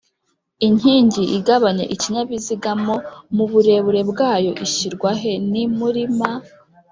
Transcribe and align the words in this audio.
inkingi 0.67 1.23
igabanya 1.37 1.85
ikinyabiziga 1.95 2.71
mo 2.85 2.95
muburebure 3.35 4.01
bwayo 4.09 4.51
ishyirwahe? 4.65 5.31
ni 5.51 5.63
muri 5.77 6.03
m, 6.17 6.19